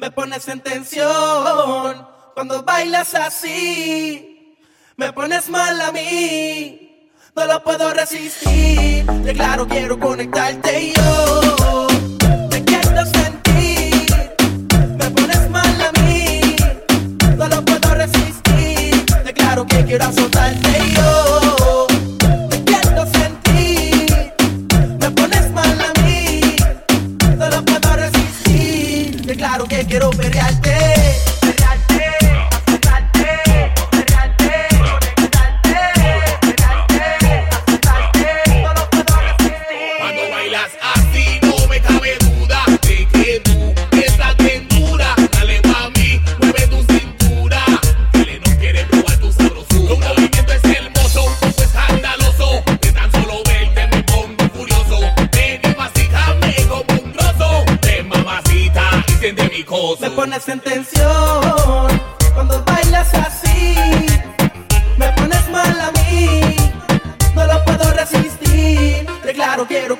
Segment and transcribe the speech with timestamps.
[0.00, 4.56] Me pones en tensión cuando bailas así.
[4.96, 7.10] Me pones mal a mí.
[7.36, 9.04] No lo puedo resistir.
[9.04, 11.86] De claro quiero conectarte y yo.
[12.48, 14.06] Te quiero sentir.
[14.96, 16.56] Me pones mal a mí.
[17.36, 19.04] No lo puedo resistir.
[19.22, 20.89] De claro que quiero azotarte
[69.70, 69.99] quiero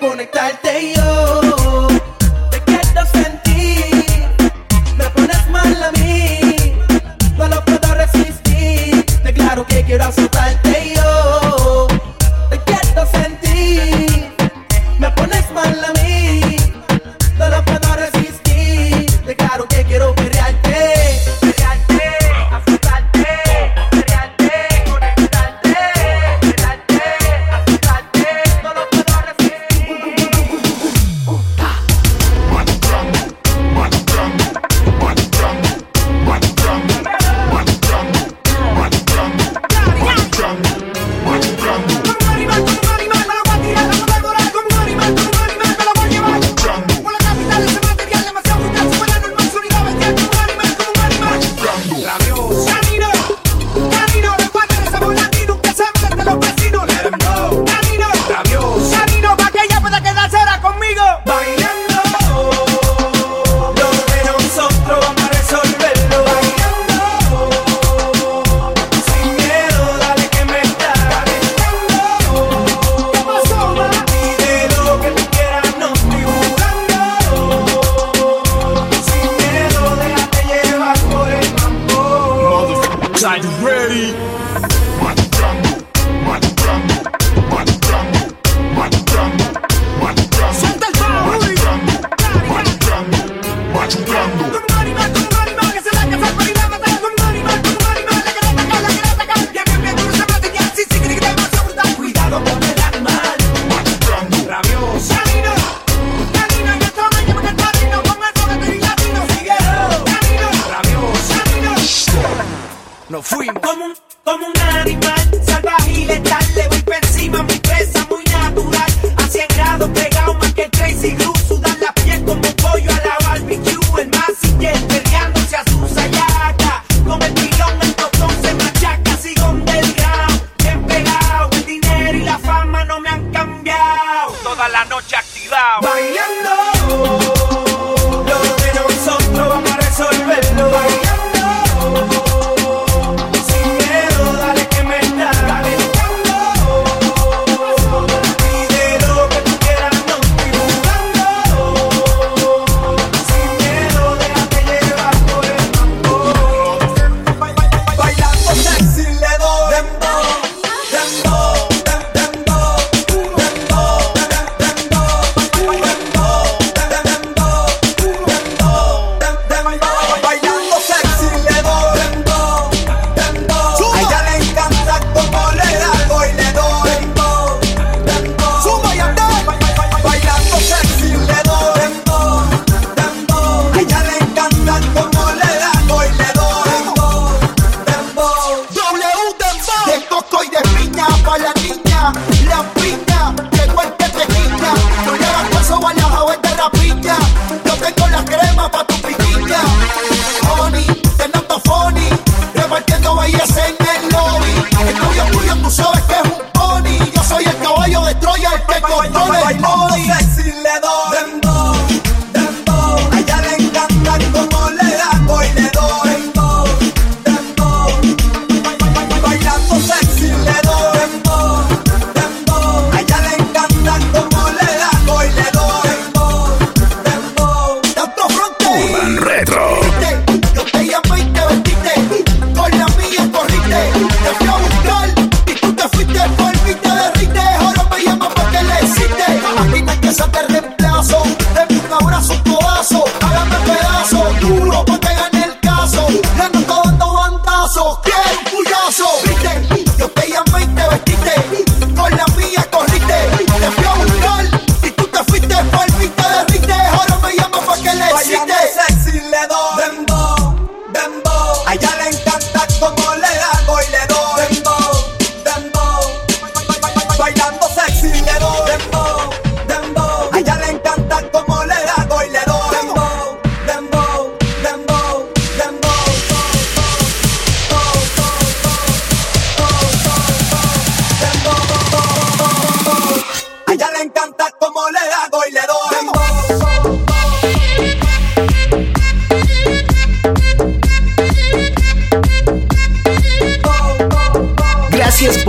[208.90, 210.19] Como todo el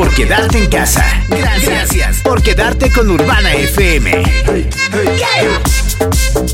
[0.02, 1.06] por quedarte en casa.
[1.28, 4.24] Gracias, gracias por quedarte con Urbana FM.
[4.48, 6.51] Hey, hey.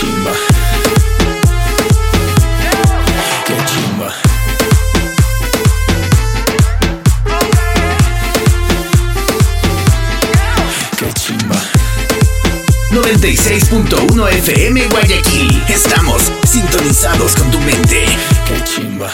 [0.00, 0.32] chimba.
[3.46, 4.14] Qué chimba.
[10.98, 11.56] Qué chimba.
[12.92, 15.62] 96.1 FM Guayaquil.
[15.68, 18.06] Estamos sintonizados con tu mente.
[18.46, 19.10] Qué chimba.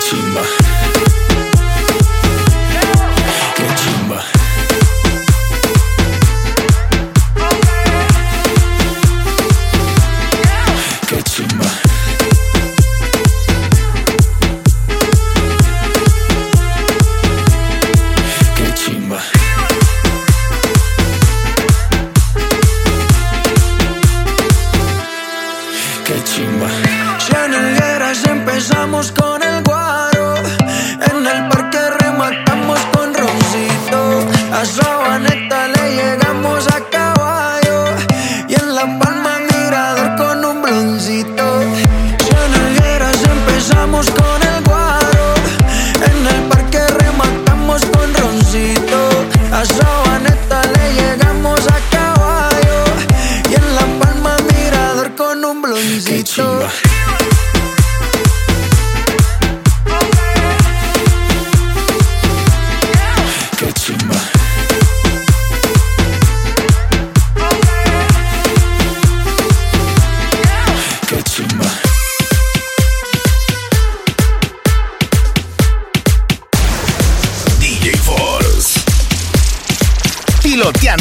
[0.00, 0.79] 行吧。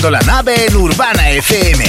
[0.07, 1.88] la nave en Urbana FM.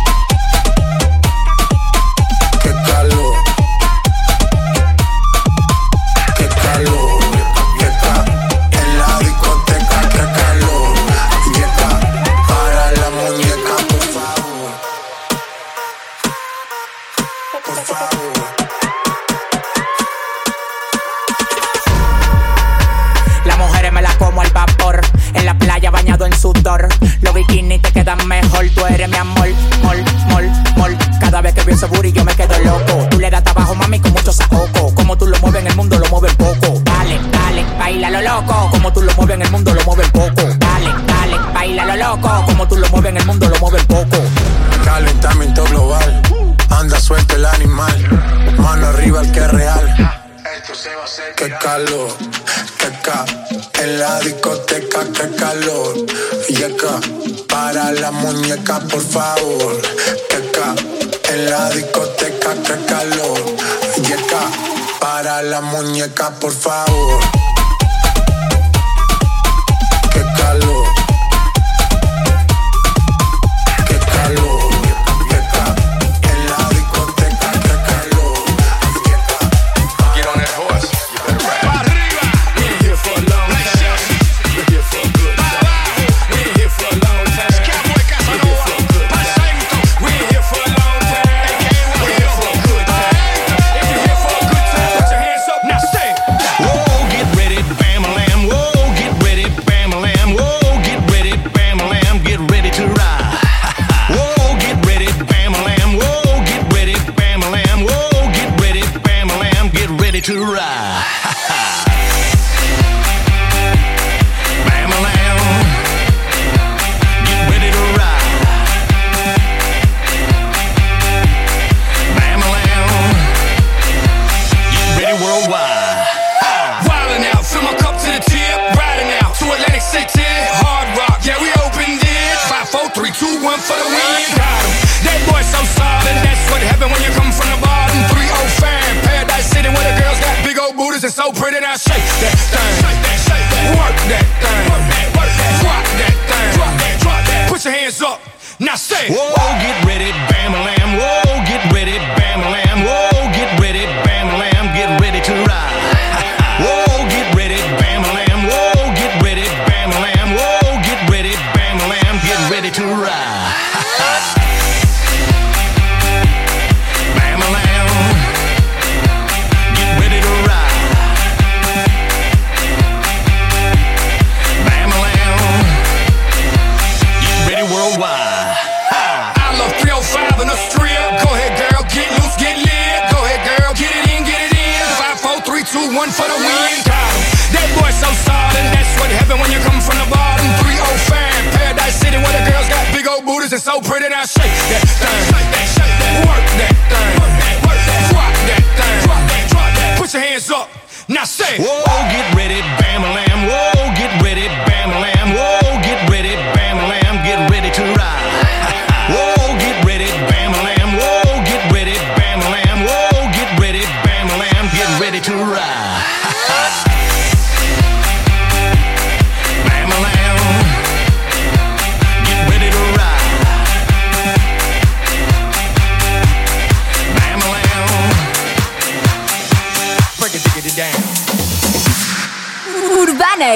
[147.91, 148.21] hands up.
[148.59, 150.30] Now say, Whoa, get ready.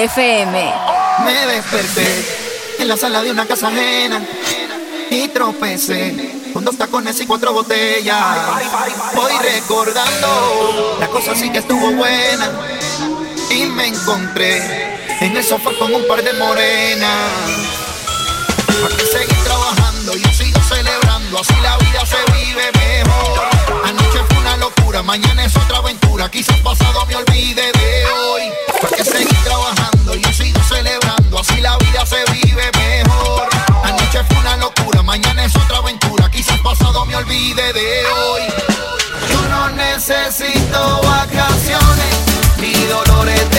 [0.06, 0.72] FM.
[1.24, 2.06] Me desperté
[2.78, 4.24] en la sala de una casa ajena
[5.10, 8.16] y tropecé con dos tacones y cuatro botellas.
[9.16, 12.50] Voy recordando, la cosa sí que estuvo buena
[13.50, 17.30] y me encontré en el sofá con un par de morenas.
[18.86, 23.55] Aquí seguí trabajando, sigo celebrando, así la vida se vive mejor
[24.66, 28.42] locura, mañana es otra aventura, quizás pasado me olvide de hoy.
[28.80, 33.48] Porque seguir trabajando y yo sigo celebrando, así la vida se vive mejor.
[33.84, 38.42] Anoche fue una locura, mañana es otra aventura, quizás pasado me olvide de hoy.
[39.30, 42.16] Yo no necesito vacaciones
[42.58, 43.55] ni dolores.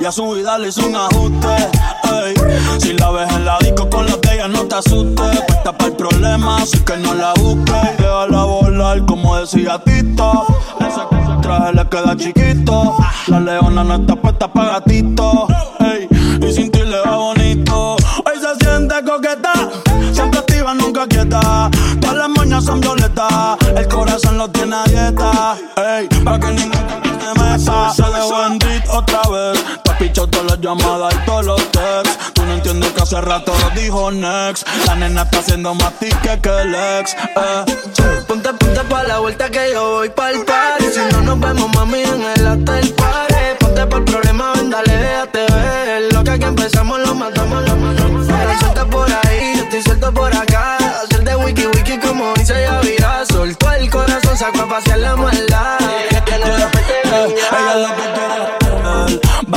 [0.00, 1.70] Y a su vida le hice un ajuste.
[2.78, 5.40] Si la ves en la disco con los de no te asustes.
[5.46, 7.98] Puesta para el problema, así que no la busques.
[7.98, 10.46] Déjala volar, como decía Tito.
[10.80, 11.00] Ese
[11.42, 12.96] traje le queda chiquito.
[13.28, 15.46] La leona no está puesta para gatito.
[16.40, 17.96] Y sin ti le va bonito.
[17.96, 19.52] Hoy se siente coqueta.
[20.12, 21.70] Siempre activa, nunca quieta.
[22.00, 23.56] Todas las moñas son violetas.
[23.74, 25.56] El corazón lo tiene a dieta.
[25.76, 27.92] Ey, para que ningún te meta.
[27.92, 29.35] Se dejó otra vez
[30.66, 32.32] llamadas y todos los texts.
[32.34, 34.66] Tú no entiendes que hace rato lo dijo next.
[34.86, 37.14] La nena está haciendo más tique que el ex.
[37.14, 37.64] Eh.
[38.26, 40.84] Ponte, ponte pa' la vuelta que yo voy pa' el party.
[40.92, 43.34] Si no nos vemos, mami, en el hotel party.
[43.60, 46.12] Ponte pa' el problema, ven, dale, déjate ver.
[46.12, 48.28] Lo que aquí empezamos lo matamos, lo matamos.
[48.28, 50.78] Ahora suelta por ahí, yo estoy suelto por acá.
[51.04, 53.24] Hacer de wiki wiki como dice ya virá.
[53.24, 55.85] Soltó el corazón, sacó a pasear la maldad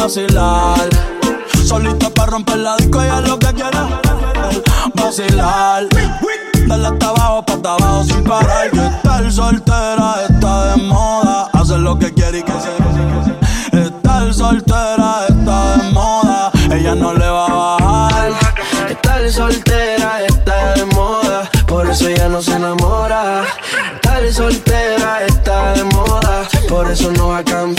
[0.10, 0.89] vacilar.
[1.65, 3.78] Solita para romper la disco, ella es lo que quiere
[4.95, 5.88] vacilar.
[6.67, 8.72] Dale hasta abajo, pa' hasta abajo sin parar.
[8.72, 11.50] Que estar soltera está de moda.
[11.54, 13.82] hace lo que quiere y que se.
[13.82, 16.52] Estar soltera está de moda.
[16.72, 18.32] Ella no le va a bajar.
[18.89, 21.48] Estar soltera está de moda.
[21.67, 23.43] Por eso ella no se enamora.
[23.93, 26.48] Estar soltera está de moda.
[26.67, 27.79] Por eso no va a cambiar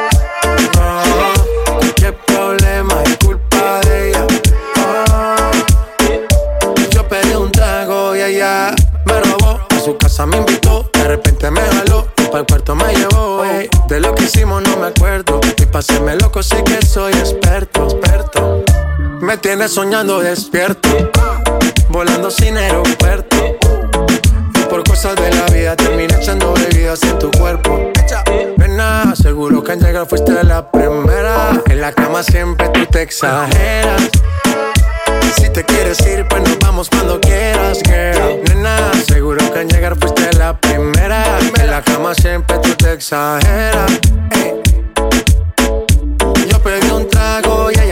[14.81, 15.39] Me acuerdo.
[15.57, 18.63] Y paséme loco, sé que soy experto, experto.
[19.21, 20.89] Me tienes soñando despierto,
[21.89, 23.37] volando sin aeropuerto.
[24.55, 27.91] Y por cosas de la vida terminé echando bebidas en tu cuerpo.
[28.57, 31.61] Nena, seguro que en llegar fuiste la primera.
[31.69, 34.09] En la cama siempre tú te exageras.
[35.37, 38.41] Si te quieres ir, pues nos vamos cuando quieras, girl.
[38.47, 41.37] Nena, seguro que en llegar fuiste la primera.
[41.59, 43.91] En la cama siempre tú te exageras.
[44.31, 44.70] Yo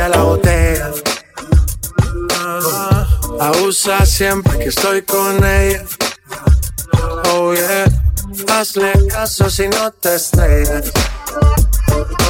[0.09, 0.91] la botella.
[3.39, 5.83] Abusa siempre que estoy con ella.
[7.33, 7.85] Oh yeah.
[8.47, 10.91] Hazle caso si no te estrellas.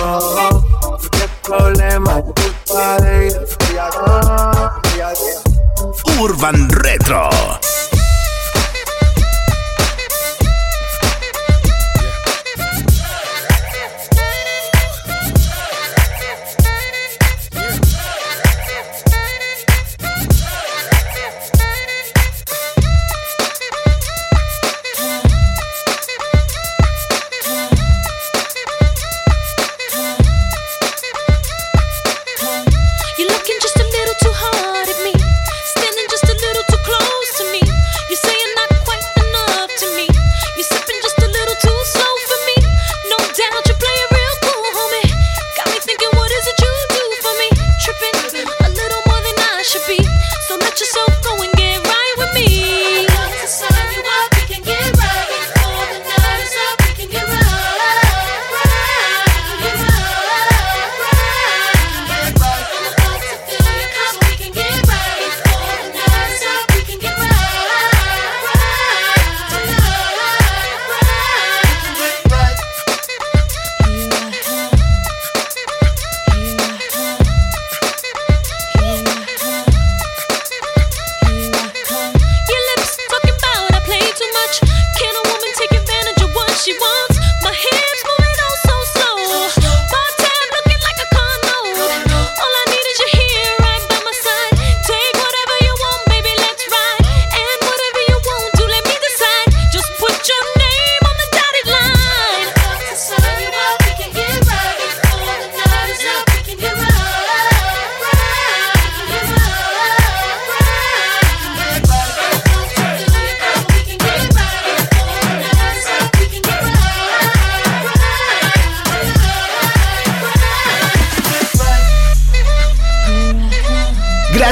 [0.01, 3.35] Oh, qué problema, culpa de.
[6.19, 7.29] Urban Retro.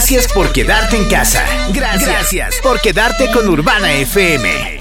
[0.10, 1.44] Gracias por quedarte en casa.
[1.74, 4.80] Gracias, por quedarte con Urbana FM.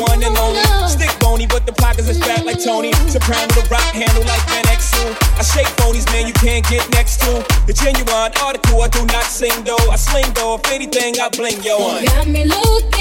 [0.00, 0.62] one and only.
[0.88, 2.92] Stick bony, but the pockets is fat like Tony.
[3.06, 5.14] Soprano the rock handle like Van Exel.
[5.38, 7.44] I shake bonies, man, you can't get next to.
[7.66, 9.90] The genuine article, I do not sing though.
[9.90, 12.04] I sling though, if anything, I bling yo one.
[12.04, 12.97] Got me looking.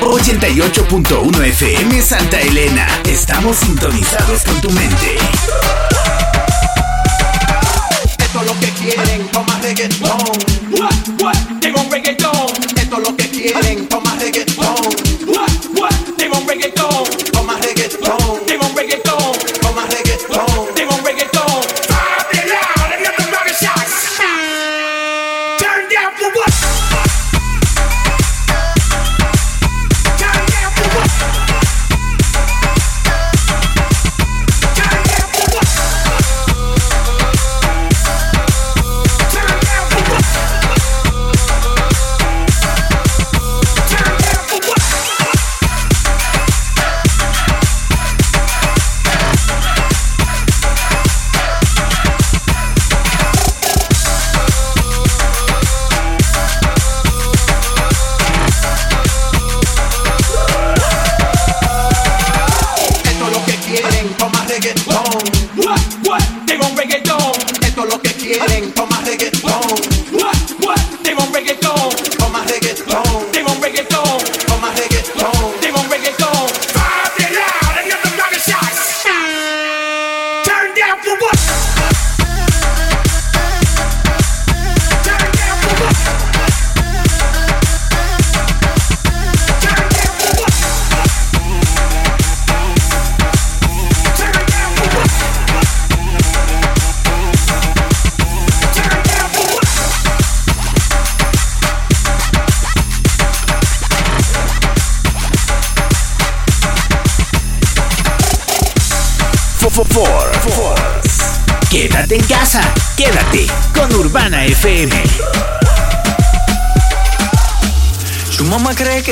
[0.00, 2.86] ...88.1 FM Santa Elena...
[3.04, 5.16] ...estamos sintonizados con tu mente.
[8.18, 10.18] Esto es lo que quieren, toma reggaetón.
[10.70, 12.52] What, what, tengo reggaetón.
[12.76, 13.77] Esto es lo que quieren.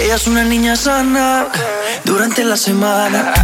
[0.07, 1.49] Ella es una niña sana
[2.05, 3.35] durante la semana.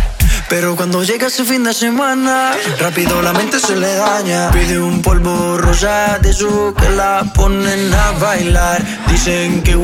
[0.49, 4.49] Pero cuando llega ese fin de semana, rápido la mente se le daña.
[4.53, 8.81] Pide un polvo rosa de su que la ponen a bailar.
[9.09, 9.75] Dicen que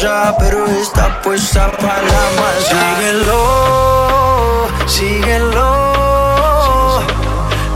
[0.00, 2.70] ya, pero está puesta para la masa.
[2.94, 5.70] Síguelo, síguelo.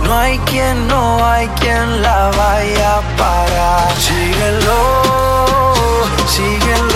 [0.04, 3.92] No hay quien, no hay quien la vaya a parar.
[3.98, 5.02] Síguelo,
[6.28, 6.95] síguelo.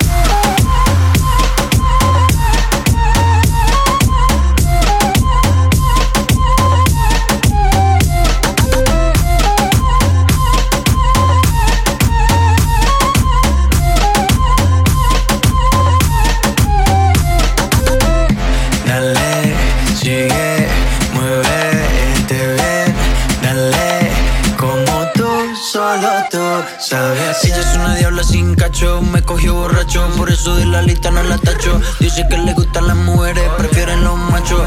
[26.61, 27.43] Tú sabes.
[27.43, 31.23] Ella es una diabla sin cacho, me cogió borracho, por eso de la lista no
[31.23, 31.79] la tacho.
[31.99, 34.61] Dice que le gustan las mujeres, prefieren los machos.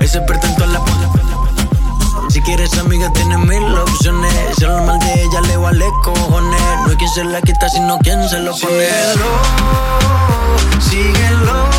[0.00, 0.80] Ese pretento la
[2.34, 6.90] si quieres amiga tienes mil opciones Si lo mal de ella le vale cojones No
[6.90, 9.28] hay quien se la quita sino quien se lo pone Síguelo,
[10.80, 11.73] síguelo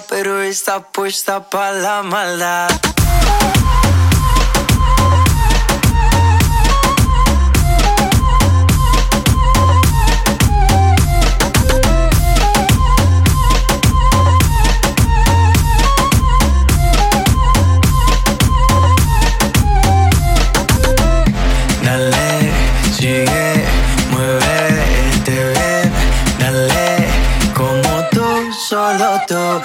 [0.00, 2.68] pero está puesta para la maldad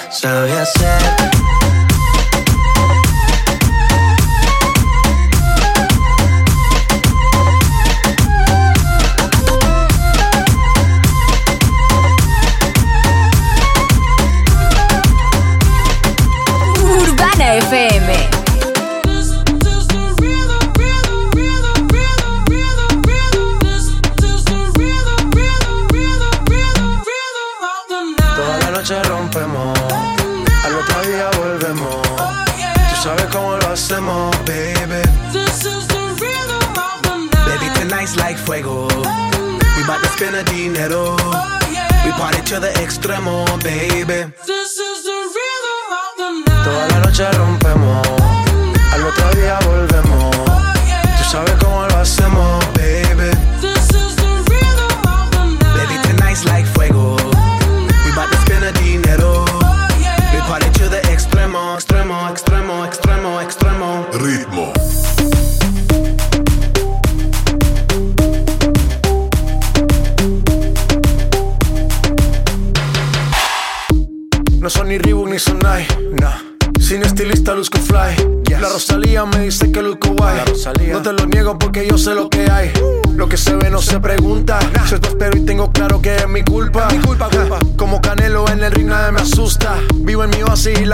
[0.10, 0.93] sabe hacer.
[0.93, 0.93] Urbana
[43.64, 44.43] baby.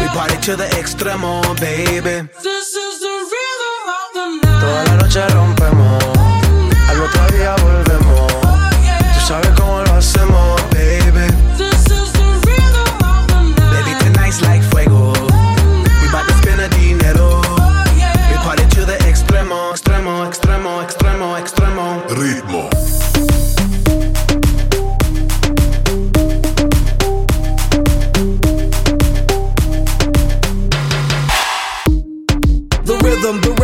[0.00, 2.28] We party to the extremo, baby.
[4.60, 6.04] Toda la noche rompemos,
[6.88, 8.32] al otro día volvemos.
[9.14, 10.57] Tú sabes cómo lo hacemos,